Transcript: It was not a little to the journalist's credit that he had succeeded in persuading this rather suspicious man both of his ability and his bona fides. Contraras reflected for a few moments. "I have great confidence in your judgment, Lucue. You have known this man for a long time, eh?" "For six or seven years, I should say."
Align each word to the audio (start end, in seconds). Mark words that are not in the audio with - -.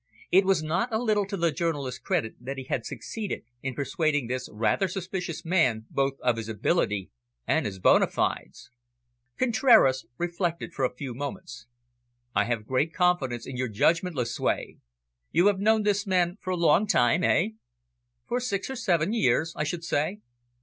It 0.31 0.45
was 0.45 0.63
not 0.63 0.91
a 0.91 0.97
little 0.97 1.27
to 1.27 1.37
the 1.37 1.51
journalist's 1.51 1.99
credit 1.99 2.33
that 2.41 2.57
he 2.57 2.63
had 2.63 2.87
succeeded 2.87 3.43
in 3.61 3.75
persuading 3.75 4.25
this 4.25 4.49
rather 4.51 4.87
suspicious 4.87 5.45
man 5.45 5.85
both 5.91 6.13
of 6.23 6.37
his 6.37 6.49
ability 6.49 7.11
and 7.45 7.67
his 7.67 7.77
bona 7.77 8.07
fides. 8.07 8.71
Contraras 9.37 10.07
reflected 10.17 10.73
for 10.73 10.85
a 10.85 10.95
few 10.95 11.13
moments. 11.13 11.67
"I 12.33 12.45
have 12.45 12.65
great 12.65 12.93
confidence 12.95 13.45
in 13.45 13.57
your 13.57 13.67
judgment, 13.69 14.15
Lucue. 14.15 14.79
You 15.31 15.45
have 15.45 15.59
known 15.59 15.83
this 15.83 16.07
man 16.07 16.39
for 16.41 16.49
a 16.49 16.57
long 16.57 16.87
time, 16.87 17.23
eh?" 17.23 17.49
"For 18.27 18.39
six 18.39 18.71
or 18.71 18.75
seven 18.75 19.13
years, 19.13 19.53
I 19.55 19.63
should 19.65 19.83
say." 19.83 20.21